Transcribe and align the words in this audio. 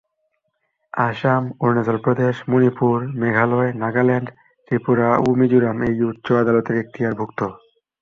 আসাম, 0.93 1.43
অরুণাচল 1.63 1.97
প্রদেশ, 2.05 2.35
মণিপুর, 2.51 2.97
মেঘালয়, 3.21 3.71
নাগাল্যান্ড, 3.81 4.27
ত্রিপুরা 4.67 5.09
ও 5.19 5.27
মিজোরাম 5.39 5.77
এই 5.89 5.97
উচ্চ 6.09 6.27
আদালতের 6.41 6.75
এক্তিয়ারভুক্ত। 6.79 7.39